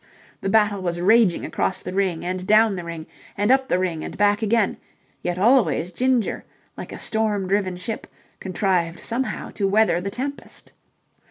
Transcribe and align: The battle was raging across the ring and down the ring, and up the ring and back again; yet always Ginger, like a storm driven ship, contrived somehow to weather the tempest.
The 0.41 0.49
battle 0.49 0.81
was 0.81 0.99
raging 0.99 1.45
across 1.45 1.83
the 1.83 1.93
ring 1.93 2.25
and 2.25 2.47
down 2.47 2.75
the 2.75 2.83
ring, 2.83 3.05
and 3.37 3.51
up 3.51 3.69
the 3.69 3.77
ring 3.77 4.03
and 4.03 4.17
back 4.17 4.41
again; 4.41 4.77
yet 5.21 5.37
always 5.37 5.91
Ginger, 5.91 6.43
like 6.75 6.91
a 6.91 6.97
storm 6.97 7.47
driven 7.47 7.77
ship, 7.77 8.07
contrived 8.39 8.97
somehow 8.99 9.51
to 9.51 9.67
weather 9.67 10.01
the 10.01 10.09
tempest. 10.09 10.71